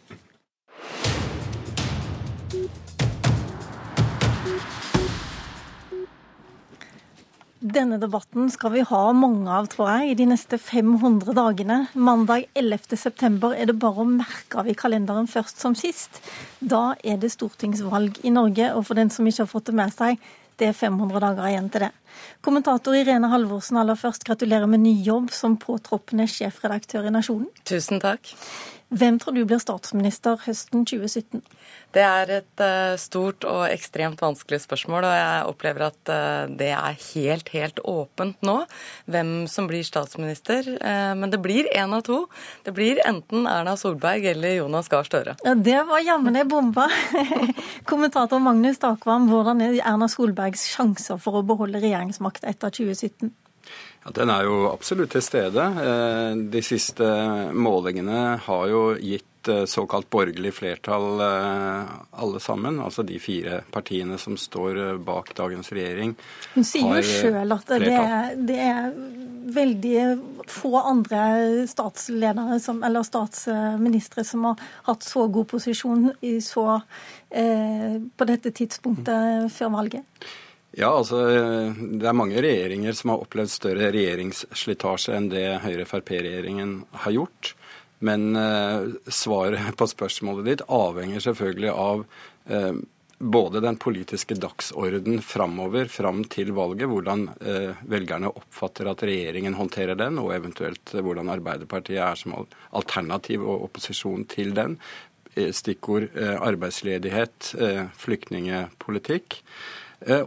Denne 7.65 7.97
debatten 7.97 8.51
skal 8.53 8.75
vi 8.75 8.83
ha 8.85 9.03
mange 9.17 9.49
av, 9.49 9.71
tror 9.73 9.89
jeg, 9.89 10.11
i 10.11 10.17
de 10.19 10.27
neste 10.29 10.59
500 10.61 11.33
dagene. 11.33 11.79
Mandag 11.97 12.45
11.9 12.61 13.55
er 13.57 13.71
det 13.71 13.79
bare 13.81 14.05
å 14.05 14.09
merke 14.09 14.61
av 14.61 14.69
i 14.69 14.75
kalenderen 14.77 15.25
først 15.33 15.63
som 15.65 15.73
sist. 15.73 16.21
Da 16.61 16.91
er 17.01 17.17
det 17.23 17.33
stortingsvalg 17.33 18.21
i 18.21 18.35
Norge, 18.37 18.69
og 18.77 18.85
for 18.85 19.01
den 19.01 19.09
som 19.09 19.25
ikke 19.25 19.47
har 19.47 19.49
fått 19.55 19.71
det 19.71 19.79
med 19.81 19.97
seg, 19.97 20.21
det 20.61 20.69
er 20.69 20.77
500 20.77 21.25
dager 21.25 21.49
igjen 21.49 21.73
til 21.73 21.87
det. 21.87 21.91
Kommentator 22.45 23.01
Irene 23.01 23.33
Halvorsen, 23.33 23.81
aller 23.81 23.97
først 23.97 24.29
gratulerer 24.29 24.69
med 24.69 24.85
ny 24.85 24.99
jobb 25.07 25.33
som 25.33 25.57
påtroppende 25.57 26.29
sjefredaktør 26.29 27.09
i 27.09 27.17
Nasjonen. 27.17 27.49
Tusen 27.65 28.05
takk. 28.05 28.29
Hvem 28.95 29.17
tror 29.19 29.35
du 29.35 29.43
blir 29.43 29.59
statsminister 29.59 30.39
høsten 30.45 30.85
2017? 30.87 31.41
Det 31.95 32.03
er 32.03 32.31
et 32.37 32.63
uh, 32.63 32.95
stort 33.01 33.43
og 33.49 33.65
ekstremt 33.67 34.21
vanskelig 34.23 34.61
spørsmål, 34.63 35.07
og 35.09 35.15
jeg 35.17 35.49
opplever 35.51 35.87
at 35.89 36.13
uh, 36.13 36.45
det 36.47 36.71
er 36.77 37.01
helt, 37.09 37.51
helt 37.55 37.81
åpent 37.91 38.39
nå 38.47 38.57
hvem 39.11 39.33
som 39.51 39.67
blir 39.71 39.83
statsminister. 39.87 40.69
Uh, 40.79 41.11
men 41.19 41.35
det 41.35 41.43
blir 41.43 41.67
én 41.75 41.97
av 41.97 42.05
to. 42.07 42.21
Det 42.67 42.75
blir 42.77 43.03
enten 43.03 43.49
Erna 43.51 43.75
Solberg 43.81 44.29
eller 44.35 44.61
Jonas 44.61 44.91
Gahr 44.93 45.09
Støre. 45.09 45.35
Ja, 45.43 45.57
det 45.59 45.81
var 45.91 46.05
jammen 46.07 46.39
ei 46.39 46.47
bombe. 46.47 46.87
Kommentator 47.91 48.43
Magnus 48.43 48.79
Takvam, 48.83 49.27
hvordan 49.33 49.65
er 49.65 49.81
Erna 49.83 50.07
Solbergs 50.13 50.69
sjanser 50.71 51.19
for 51.19 51.41
å 51.41 51.47
beholde 51.47 51.83
regjeringsmakt 51.83 52.47
etter 52.47 52.71
2017? 52.79 53.35
Ja, 54.05 54.11
Den 54.15 54.31
er 54.31 54.45
jo 54.45 54.67
absolutt 54.73 55.15
til 55.15 55.25
stede. 55.25 55.65
Eh, 55.85 56.35
de 56.53 56.63
siste 56.65 57.07
målingene 57.57 58.37
har 58.45 58.67
jo 58.69 58.83
gitt 59.01 59.49
eh, 59.49 59.65
såkalt 59.71 60.11
borgerlig 60.13 60.53
flertall 60.59 61.23
eh, 61.25 61.95
alle 62.21 62.41
sammen. 62.41 62.83
Altså 62.85 63.03
de 63.07 63.19
fire 63.23 63.63
partiene 63.73 64.19
som 64.21 64.37
står 64.37 64.99
bak 65.05 65.33
dagens 65.39 65.73
regjering. 65.73 66.17
Hun 66.55 66.69
sier 66.69 67.01
jo 67.01 67.21
sjøl 67.25 67.57
at 67.57 67.77
det 67.81 67.93
er, 67.97 68.35
det 68.37 68.61
er, 68.69 68.91
veldig 69.45 69.99
få 70.49 70.71
andre 70.81 71.67
statsledere 71.69 72.57
som, 72.65 72.79
eller 72.87 73.05
statsministre 73.05 74.25
som 74.25 74.47
har 74.49 74.63
hatt 74.89 75.05
så 75.05 75.27
god 75.29 75.51
posisjon 75.51 76.09
så, 76.43 76.65
eh, 77.29 78.01
på 78.17 78.29
dette 78.31 78.55
tidspunktet 78.57 79.53
før 79.53 79.75
valget. 79.77 80.27
Ja, 80.75 80.91
altså 80.91 81.21
det 81.79 82.07
er 82.09 82.17
mange 82.17 82.41
regjeringer 82.43 82.97
som 82.99 83.13
har 83.13 83.23
opplevd 83.23 83.53
større 83.53 83.93
regjeringsslitasje 83.95 85.15
enn 85.15 85.29
det 85.31 85.45
Høyre-Frp-regjeringen 85.63 86.81
har 87.05 87.15
gjort. 87.15 87.53
Men 88.05 88.35
eh, 88.37 88.89
svaret 89.07 89.77
på 89.79 89.87
spørsmålet 89.89 90.49
ditt 90.49 90.65
avhenger 90.67 91.23
selvfølgelig 91.23 91.71
av 91.71 92.03
eh, 92.51 92.75
både 93.19 93.63
den 93.65 93.79
politiske 93.81 94.35
dagsorden 94.35 95.23
framover, 95.23 95.87
fram 95.89 96.25
til 96.29 96.51
valget, 96.57 96.89
hvordan 96.91 97.29
eh, 97.39 97.87
velgerne 97.89 98.33
oppfatter 98.35 98.91
at 98.91 99.07
regjeringen 99.07 99.57
håndterer 99.57 99.97
den, 99.99 100.19
og 100.21 100.35
eventuelt 100.35 100.97
hvordan 100.99 101.31
Arbeiderpartiet 101.33 102.03
er 102.03 102.19
som 102.19 102.35
alternativ 102.75 103.47
og 103.47 103.69
opposisjon 103.71 104.27
til 104.35 104.53
den. 104.59 104.77
Eh, 105.35 105.51
stikkord 105.55 106.11
eh, 106.19 106.35
arbeidsledighet, 106.43 107.55
eh, 107.59 107.87
flyktningepolitikk. 107.99 109.41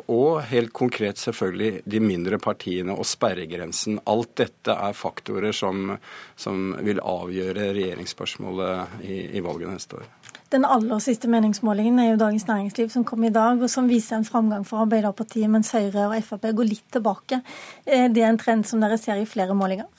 Og 0.07 0.41
helt 0.49 0.73
konkret 0.73 1.19
selvfølgelig 1.21 1.83
de 1.85 1.99
mindre 2.01 2.39
partiene 2.41 2.95
og 2.95 3.05
sperregrensen. 3.05 3.99
Alt 4.09 4.33
dette 4.41 4.73
er 4.73 4.95
faktorer 4.97 5.53
som, 5.53 5.91
som 6.39 6.71
vil 6.85 7.01
avgjøre 7.03 7.71
regjeringsspørsmålet 7.77 9.03
i, 9.05 9.19
i 9.37 9.43
valget 9.45 9.75
neste 9.75 9.99
år. 10.01 10.07
Den 10.49 10.63
aller 10.63 11.01
siste 11.03 11.27
meningsmålingen 11.27 11.99
er 11.99 12.13
jo 12.13 12.19
Dagens 12.21 12.47
Næringsliv 12.47 12.89
som 12.89 13.03
kom 13.05 13.25
i 13.27 13.33
dag, 13.35 13.59
og 13.59 13.69
som 13.69 13.89
viser 13.91 14.15
en 14.15 14.27
framgang 14.27 14.63
for 14.67 14.85
Arbeiderpartiet, 14.85 15.49
mens 15.51 15.73
Høyre 15.75 16.07
og 16.07 16.21
Frp 16.23 16.47
går 16.55 16.69
litt 16.69 16.85
tilbake. 16.95 17.41
Det 17.83 18.23
er 18.23 18.29
en 18.29 18.39
trend 18.39 18.63
som 18.69 18.79
dere 18.79 18.97
ser 19.01 19.19
i 19.19 19.27
flere 19.27 19.57
målinger? 19.57 19.89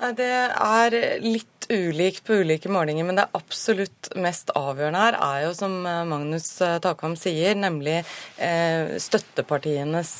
Nei, 0.00 0.12
Det 0.16 0.30
er 0.48 0.96
litt 1.22 1.53
ulikt 1.70 2.24
på 2.26 2.34
ulike 2.34 2.68
målinger, 2.68 3.04
men 3.04 3.18
det 3.18 3.26
absolutt 3.36 4.10
mest 4.20 4.50
avgjørende 4.58 5.00
her 5.00 5.16
er 5.18 5.38
jo, 5.46 5.52
som 5.56 5.74
eh, 5.86 6.02
Magnus 6.08 6.48
eh, 6.64 6.76
Takvam 6.82 7.16
sier, 7.18 7.54
nemlig 7.58 8.00
eh, 8.36 8.96
støttepartienes 9.00 10.12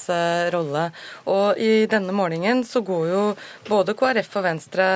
rolle. 0.55 0.87
Og 1.31 1.61
i 1.61 1.85
denne 1.91 2.15
målingen 2.17 2.65
så 2.69 2.83
går 2.85 3.05
jo 3.11 3.23
både 3.69 3.97
KrF 3.99 4.39
og 4.41 4.47
Venstre 4.47 4.89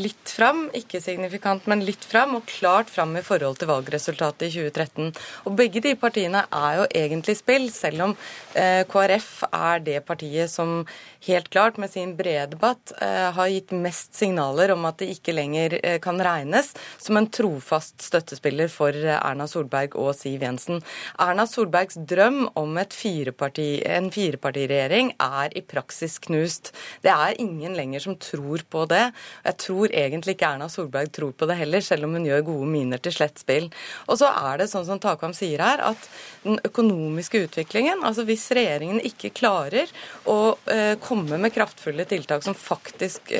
litt 0.00 0.30
fram, 0.32 0.64
ikke 0.76 1.00
signifikant, 1.02 1.66
men 1.70 1.84
litt 1.86 2.04
fram, 2.06 2.36
og 2.38 2.48
klart 2.48 2.90
fram 2.90 3.16
i 3.18 3.24
forhold 3.24 3.60
til 3.60 3.70
valgresultatet 3.70 4.48
i 4.48 4.52
2013. 4.54 5.12
Og 5.46 5.56
begge 5.58 5.82
de 5.84 5.94
partiene 5.98 6.44
er 6.46 6.80
jo 6.80 6.88
egentlig 7.02 7.36
spill, 7.38 7.68
selv 7.74 8.08
om 8.08 8.16
KrF 8.54 9.30
er 9.50 9.84
det 9.84 9.98
partiet 10.08 10.50
som 10.52 10.82
helt 11.26 11.50
klart 11.52 11.78
med 11.80 11.92
sin 11.92 12.14
brede 12.18 12.54
debatt 12.54 12.94
har 13.00 13.50
gitt 13.52 13.74
mest 13.76 14.16
signaler 14.16 14.72
om 14.74 14.86
at 14.88 15.02
de 15.02 15.10
ikke 15.12 15.34
lenger 15.36 15.59
lenger 15.60 15.80
eh, 15.82 15.98
kan 15.98 16.20
regnes 16.20 16.74
som 16.98 17.16
en 17.16 17.26
trofast 17.26 18.02
støttespiller 18.02 18.68
for 18.68 18.94
eh, 18.94 19.18
Erna 19.18 19.46
Solberg 19.48 19.96
og 19.96 20.14
Siv 20.16 20.42
Jensen. 20.42 20.82
Erna 21.18 21.46
Solbergs 21.46 21.96
drøm 21.96 22.48
om 22.54 22.78
fireparti, 22.90 23.82
en 23.84 24.10
firepartiregjering 24.10 25.14
er 25.18 25.56
i 25.56 25.62
praksis 25.62 26.18
knust. 26.18 26.72
Det 27.02 27.10
er 27.10 27.38
ingen 27.40 27.74
lenger 27.76 28.00
som 28.00 28.16
tror 28.16 28.62
på 28.70 28.86
det. 28.86 29.12
Jeg 29.44 29.56
tror 29.60 29.92
egentlig 29.92 30.36
ikke 30.36 30.52
Erna 30.54 30.68
Solberg 30.68 31.12
tror 31.12 31.32
på 31.32 31.46
det 31.46 31.58
heller, 31.60 31.80
selv 31.80 32.04
om 32.04 32.14
hun 32.16 32.26
gjør 32.26 32.46
gode 32.46 32.70
miner 32.70 32.98
til 32.98 33.14
slett 33.14 33.38
spill. 33.40 33.70
Og 34.08 34.18
så 34.20 34.30
er 34.30 34.60
det 34.60 34.70
sånn 34.70 34.86
som 34.86 35.00
Takvam 35.00 35.34
sier 35.36 35.60
her, 35.62 35.82
at 35.92 36.08
den 36.44 36.60
økonomiske 36.64 37.44
utviklingen, 37.46 38.04
altså 38.06 38.24
hvis 38.28 38.48
regjeringen 38.56 39.00
ikke 39.04 39.32
klarer 39.36 39.90
å 40.28 40.56
eh, 40.70 40.96
komme 41.02 41.38
med 41.40 41.52
kraftfulle 41.54 42.06
tiltak 42.08 42.44
som 42.44 42.56
faktisk 42.56 43.32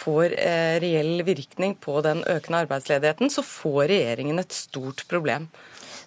får 0.00 0.34
eh, 0.38 0.76
reell 0.82 1.22
virkning, 1.26 1.39
virkning 1.40 1.76
på 1.80 1.98
den 2.06 2.22
økende 2.28 2.64
arbeidsledigheten, 2.66 3.32
så 3.32 3.42
får 3.46 3.88
regjeringen 3.90 4.38
et 4.38 4.52
stort 4.54 5.06
problem. 5.10 5.50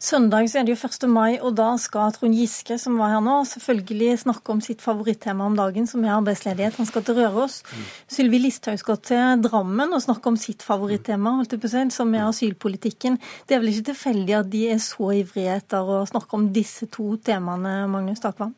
Søndag 0.03 0.49
så 0.51 0.59
er 0.59 0.65
det 0.67 0.73
jo 0.73 0.79
1. 0.83 1.05
mai, 1.07 1.37
og 1.39 1.53
da 1.55 1.69
skal 1.79 2.11
Trond 2.11 2.35
Giske, 2.35 2.75
som 2.81 2.97
var 2.99 3.13
her 3.13 3.21
nå, 3.23 3.37
selvfølgelig 3.47 4.17
snakke 4.25 4.51
om 4.51 4.59
sitt 4.59 4.81
favorittema 4.83 5.45
om 5.47 5.55
dagen, 5.55 5.85
som 5.87 6.03
er 6.03 6.17
arbeidsledighet. 6.17 6.75
Han 6.75 6.89
skal 6.89 7.05
til 7.07 7.15
Røros. 7.21 7.61
Mm. 7.63 7.85
Sylvi 8.11 8.41
Listhaug 8.43 8.81
skal 8.81 8.99
til 8.99 9.45
Drammen 9.45 9.95
og 9.95 10.03
snakke 10.03 10.33
om 10.33 10.39
sitt 10.39 10.65
favorittema, 10.65 11.37
holdt 11.37 11.55
jeg 11.55 11.63
på 11.63 11.71
å 11.71 11.85
som 11.95 12.11
er 12.19 12.25
asylpolitikken. 12.25 13.15
Det 13.47 13.55
er 13.55 13.63
vel 13.63 13.71
ikke 13.71 13.93
tilfeldig 13.93 14.35
at 14.41 14.51
de 14.51 14.65
er 14.73 14.83
så 14.83 15.13
ivrige 15.21 15.55
etter 15.61 15.95
å 15.95 16.01
snakke 16.09 16.35
om 16.35 16.51
disse 16.51 16.91
to 16.91 17.15
temaene, 17.23 17.85
Magnus 17.87 18.19
Takvam? 18.19 18.51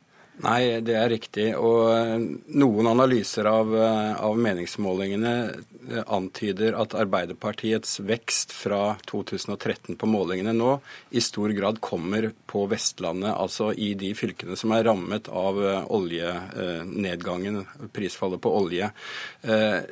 Nei, 0.44 0.82
det 0.84 0.96
er 1.00 1.08
riktig. 1.14 1.46
Og 1.56 1.94
eh, 1.94 2.24
noen 2.60 2.90
analyser 2.92 3.48
av, 3.48 3.72
eh, 3.72 4.12
av, 4.20 4.36
meningsmålingene 4.36 5.32
eh, 5.46 6.02
antyder 6.12 6.76
at 6.82 6.96
Arbeiderpartiets 7.00 8.02
vekst 8.04 8.52
fra 8.52 8.98
2013 9.08 9.96
på 9.96 10.10
målingene 10.12 10.52
nå 10.58 10.74
i 11.16 11.24
stor 11.24 11.56
grad 11.56 11.80
kommer 11.80 12.34
på 12.52 12.66
Vestlandet, 12.72 13.32
altså 13.32 13.72
i 13.72 13.94
de 13.96 14.12
fylkene 14.18 14.60
som 14.60 14.76
er 14.76 14.84
rammet 14.90 15.32
av 15.32 15.62
oljenedgangen, 15.96 17.64
prisfallet 17.96 18.42
på 18.44 18.52
olje. 18.60 18.90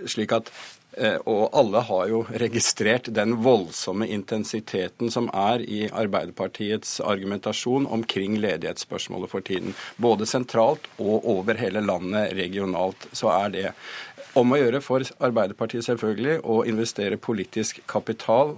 Slik 0.10 0.34
at 0.36 0.52
og 1.26 1.44
alle 1.58 1.82
har 1.88 2.10
jo 2.12 2.20
registrert 2.42 3.10
den 3.16 3.38
voldsomme 3.44 4.08
intensiteten 4.14 5.12
som 5.14 5.30
er 5.34 5.64
i 5.66 5.88
Arbeiderpartiets 5.90 7.00
argumentasjon 7.02 7.88
omkring 7.88 8.38
ledighetsspørsmålet 8.44 9.32
for 9.32 9.46
tiden. 9.46 9.74
Både 9.98 10.28
sentralt 10.30 10.86
og 11.00 11.26
over 11.30 11.58
hele 11.58 11.82
landet 11.82 12.36
regionalt 12.38 13.08
så 13.12 13.32
er 13.34 13.56
det 13.56 13.72
om 14.38 14.54
å 14.54 14.60
gjøre 14.60 14.82
for 14.82 15.06
Arbeiderpartiet 15.24 15.86
selvfølgelig 15.86 16.40
å 16.46 16.62
investere 16.70 17.22
politisk 17.22 17.82
kapital 17.90 18.56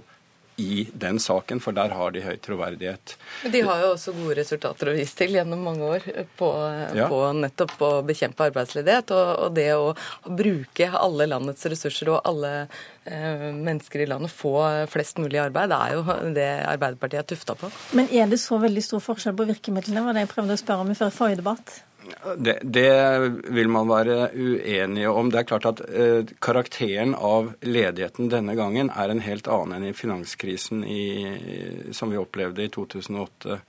i 0.56 0.86
den 0.92 1.18
saken, 1.20 1.60
for 1.60 1.76
der 1.76 1.92
har 1.92 2.12
de 2.14 2.22
høy 2.24 2.36
troverdighet. 2.40 3.16
De 3.52 3.60
har 3.66 3.82
jo 3.82 3.90
også 3.92 4.14
gode 4.16 4.38
resultater 4.38 4.88
å 4.88 4.94
vise 4.96 5.16
til 5.18 5.36
gjennom 5.36 5.64
mange 5.68 5.90
år 5.96 6.06
på, 6.38 6.48
ja. 6.96 7.08
på 7.12 7.20
nettopp 7.36 7.74
å 7.84 7.90
bekjempe 8.08 8.46
arbeidsledighet. 8.48 9.12
Og, 9.12 9.32
og, 9.44 9.56
det 9.56 9.68
å 9.76 9.92
bruke 10.24 10.88
alle 10.96 11.28
landets 11.28 11.68
ressurser 11.68 12.12
og 12.14 12.22
alle 12.28 12.52
eh, 12.62 13.50
mennesker 13.52 14.04
i 14.04 14.08
landet 14.08 14.32
få 14.32 14.54
flest 14.92 15.20
mulig 15.20 15.42
arbeid, 15.44 15.74
det 15.74 15.82
er 15.82 15.96
jo 15.98 16.32
det 16.36 16.48
Arbeiderpartiet 16.66 17.20
er 17.20 17.28
tufta 17.34 17.58
på. 17.58 17.70
Men 17.98 18.08
er 18.08 18.30
det 18.30 18.40
så 18.40 18.56
veldig 18.62 18.84
stor 18.84 19.04
forskjell 19.04 19.36
på 19.36 19.50
virkemidlene? 19.52 20.06
var 20.06 20.16
det 20.16 20.24
jeg 20.24 20.32
prøvde 20.32 20.56
å 20.56 20.62
spørre 20.62 20.86
om 20.86 20.94
i 20.94 20.96
forrige 20.96 21.42
debatt? 21.42 21.80
Det, 22.36 22.58
det, 22.62 22.90
vil 23.54 23.68
man 23.72 23.88
være 23.90 24.30
uenige 24.34 25.10
om. 25.10 25.30
Det 25.32 25.40
er 25.40 25.48
klart 25.48 25.68
at 25.70 25.82
eh, 25.86 26.32
karakteren 26.42 27.14
av 27.14 27.52
ledigheten 27.66 28.30
denne 28.32 28.56
gangen 28.58 28.90
er 28.94 29.12
en 29.12 29.22
helt 29.24 29.48
annen 29.50 29.80
enn 29.80 29.90
i 29.90 29.96
finanskrisen 29.96 30.84
i, 30.86 31.90
som 31.96 32.12
vi 32.12 32.20
opplevde 32.20 32.66
i 32.66 32.72
2008. 32.72 33.60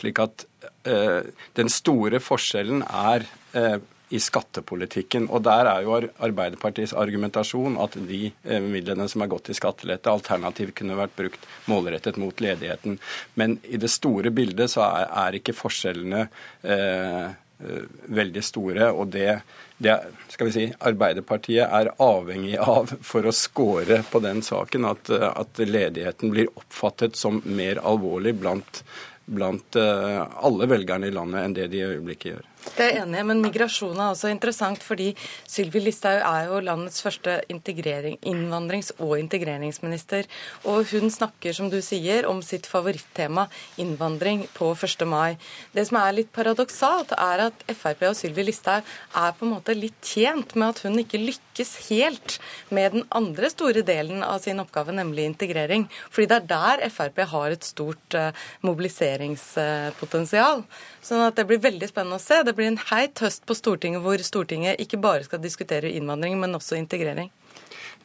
Slik 0.00 0.22
at 0.24 0.46
eh, 0.88 1.20
den 1.58 1.72
store 1.72 2.20
forskjellen 2.24 2.84
er 2.88 3.28
eh, 3.56 3.78
i 4.08 4.20
skattepolitikken. 4.20 5.28
Og 5.32 5.42
der 5.44 5.68
er 5.68 5.84
jo 5.84 5.96
Arbeiderpartiets 6.24 6.94
argumentasjon 6.96 7.76
at 7.80 7.96
de 8.08 8.28
eh, 8.28 8.62
midlene 8.64 9.08
som 9.10 9.24
er 9.24 9.32
gått 9.32 9.48
til 9.48 9.58
skattelette, 9.58 10.12
alternativt 10.12 10.76
kunne 10.78 10.96
vært 10.98 11.16
brukt 11.18 11.44
målrettet 11.68 12.20
mot 12.20 12.40
ledigheten. 12.40 12.98
Men 13.40 13.58
i 13.68 13.80
det 13.80 13.92
store 13.92 14.32
bildet 14.34 14.72
så 14.72 14.86
er, 14.88 15.10
er 15.26 15.38
ikke 15.40 15.56
forskjellene 15.56 16.24
eh, 16.64 17.28
veldig 17.58 18.42
store. 18.44 18.90
og 18.92 19.08
det, 19.12 19.40
det 19.78 19.96
skal 20.30 20.48
vi 20.48 20.54
si, 20.54 20.64
Arbeiderpartiet 20.90 21.66
er 21.66 21.92
avhengig 22.02 22.56
av 22.62 22.92
for 23.02 23.26
å 23.26 23.34
score 23.34 24.02
på 24.10 24.22
den 24.22 24.42
saken, 24.46 24.86
at, 24.88 25.10
at 25.10 25.62
ledigheten 25.62 26.30
blir 26.34 26.52
oppfattet 26.54 27.18
som 27.18 27.42
mer 27.44 27.82
alvorlig 27.82 28.36
blant, 28.38 28.82
blant 29.26 29.76
eh, 29.76 30.22
alle 30.22 30.70
velgerne 30.70 31.10
i 31.10 31.14
landet 31.14 31.44
enn 31.44 31.56
det 31.58 31.68
de 31.72 31.82
i 31.82 31.88
øyeblikket 31.88 32.32
gjør. 32.32 32.46
Det 32.76 32.84
er 32.84 33.00
enig 33.02 33.22
men 33.28 33.42
migrasjon 33.42 33.96
er 33.98 34.12
også 34.12 34.30
interessant 34.32 34.82
fordi 34.84 35.10
Sylvi 35.48 35.80
Listhaug 35.82 36.20
er 36.20 36.48
jo 36.48 36.60
landets 36.64 37.02
første 37.04 37.38
innvandrings- 37.48 38.92
og 38.98 39.16
integreringsminister. 39.18 40.28
Og 40.68 40.88
hun 40.92 41.10
snakker, 41.12 41.54
som 41.56 41.70
du 41.70 41.78
sier, 41.84 42.26
om 42.28 42.42
sitt 42.42 42.66
favorittema, 42.66 43.48
innvandring, 43.80 44.46
på 44.54 44.70
1. 44.74 45.04
mai. 45.08 45.36
Det 45.74 45.86
som 45.88 46.00
er 46.00 46.16
litt 46.16 46.32
paradoksalt, 46.34 47.12
er 47.18 47.46
at 47.48 47.64
Frp 47.68 48.04
og 48.10 48.16
Sylvi 48.18 48.46
Listhaug 48.48 48.82
er 49.16 49.36
på 49.36 49.46
en 49.46 49.54
måte 49.56 49.76
litt 49.76 49.98
tjent 50.04 50.54
med 50.56 50.68
at 50.72 50.82
hun 50.86 50.98
ikke 51.02 51.20
lykkes 51.22 51.74
helt 51.88 52.38
med 52.74 52.92
den 52.96 53.06
andre 53.14 53.50
store 53.52 53.82
delen 53.86 54.22
av 54.26 54.40
sin 54.44 54.60
oppgave, 54.62 54.94
nemlig 54.96 55.28
integrering. 55.28 55.88
Fordi 56.10 56.30
det 56.30 56.38
er 56.40 56.50
der 56.54 56.86
Frp 56.92 57.22
har 57.32 57.54
et 57.54 57.66
stort 57.66 58.18
eh, 58.18 58.32
mobiliseringspotensial. 58.66 60.64
Sånn 61.04 61.24
at 61.26 61.38
det 61.38 61.46
blir 61.48 61.62
veldig 61.62 61.88
spennende 61.90 62.18
å 62.18 62.22
se. 62.22 62.42
Det 62.44 62.54
blir 62.58 62.72
en 62.72 62.80
heit 62.90 63.22
høst 63.24 63.46
på 63.48 63.56
Stortinget 63.56 64.04
hvor 64.04 64.20
Stortinget 64.26 64.80
ikke 64.82 65.00
bare 65.00 65.26
skal 65.26 65.42
diskutere 65.42 65.92
innvandring, 65.94 66.38
men 66.40 66.58
også 66.58 66.78
integrering. 66.78 67.30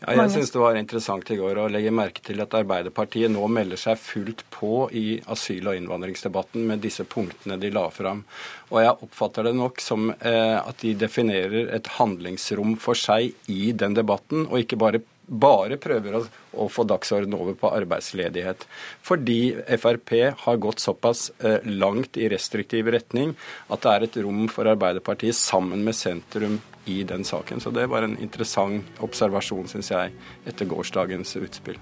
Ja, 0.03 0.17
jeg 0.17 0.33
syns 0.33 0.51
det 0.51 0.59
var 0.59 0.75
interessant 0.75 1.29
i 1.31 1.37
går 1.39 1.61
å 1.61 1.69
legge 1.71 1.91
merke 1.95 2.19
til 2.25 2.41
at 2.43 2.55
Arbeiderpartiet 2.57 3.31
nå 3.31 3.45
melder 3.47 3.79
seg 3.79 3.99
fullt 4.01 4.41
på 4.51 4.89
i 4.91 5.21
asyl- 5.31 5.69
og 5.71 5.77
innvandringsdebatten 5.79 6.65
med 6.67 6.83
disse 6.83 7.05
punktene 7.07 7.55
de 7.61 7.71
la 7.71 7.85
fram. 7.93 8.25
Og 8.73 8.81
jeg 8.83 8.97
oppfatter 9.07 9.47
det 9.47 9.53
nok 9.55 9.79
som 9.83 10.11
eh, 10.11 10.57
at 10.59 10.83
de 10.83 10.91
definerer 10.99 11.71
et 11.77 11.87
handlingsrom 11.95 12.75
for 12.83 12.99
seg 12.99 13.31
i 13.47 13.71
den 13.71 13.95
debatten, 13.95 14.43
og 14.49 14.59
ikke 14.59 14.81
bare 14.81 15.03
bare 15.27 15.77
prøver 15.81 16.17
å, 16.17 16.21
å 16.59 16.67
få 16.71 16.85
dagsorden 16.87 17.35
over 17.37 17.55
på 17.59 17.71
arbeidsledighet. 17.71 18.65
Fordi 19.05 19.55
Frp 19.77 20.13
har 20.43 20.59
gått 20.61 20.83
såpass 20.83 21.29
eh, 21.39 21.63
langt 21.65 22.17
i 22.17 22.29
restriktiv 22.31 22.91
retning 22.93 23.33
at 23.69 23.85
det 23.85 23.93
er 23.93 24.07
et 24.07 24.19
rom 24.25 24.45
for 24.51 24.69
Arbeiderpartiet 24.69 25.37
sammen 25.37 25.83
med 25.85 25.97
sentrum 25.97 26.59
i 26.85 27.01
den 27.07 27.23
saken. 27.23 27.63
Så 27.63 27.71
det 27.71 27.87
var 27.91 28.03
en 28.03 28.17
interessant 28.19 29.03
observasjon, 29.03 29.69
syns 29.71 29.93
jeg, 29.93 30.13
etter 30.49 30.67
gårsdagens 30.69 31.37
utspill. 31.39 31.79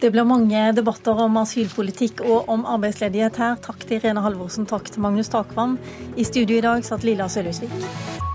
Det 0.00 0.10
blir 0.12 0.26
mange 0.26 0.66
debatter 0.76 1.20
om 1.22 1.38
asylpolitikk 1.40 2.24
og 2.26 2.50
om 2.52 2.66
arbeidsledighet 2.68 3.38
her. 3.40 3.56
Takk 3.62 3.86
til 3.86 4.00
Irene 4.00 4.24
Halvorsen, 4.24 4.66
takk 4.68 4.90
til 4.90 5.04
Magnus 5.04 5.32
Takvam. 5.32 5.78
I 6.16 6.26
studio 6.28 6.58
i 6.58 6.64
dag 6.64 6.84
satt 6.84 7.06
Lilla 7.06 7.30
Sølhusvik. 7.30 8.32